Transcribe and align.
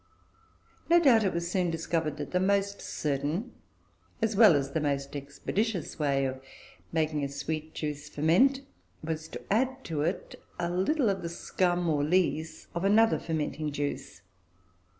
No 0.89 0.99
doubt 0.99 1.23
it 1.23 1.31
was 1.31 1.51
soon 1.51 1.69
discovered 1.69 2.17
that 2.17 2.31
the 2.31 2.39
most 2.39 2.81
certain, 2.81 3.53
as 4.19 4.35
well 4.35 4.55
as 4.55 4.71
the 4.71 4.79
most 4.81 5.15
expeditious, 5.15 5.99
way 5.99 6.25
of 6.25 6.41
making 6.91 7.23
a 7.23 7.29
sweet 7.29 7.75
juice 7.75 8.09
ferment 8.09 8.61
was 9.03 9.27
to 9.27 9.53
add 9.53 9.83
to 9.83 10.01
it 10.01 10.41
a 10.57 10.71
little 10.71 11.07
of 11.11 11.21
the 11.21 11.29
scum, 11.29 11.87
or 11.87 12.03
lees, 12.03 12.67
of 12.73 12.83
another 12.83 13.19
fermenting 13.19 13.71
juice. 13.71 14.23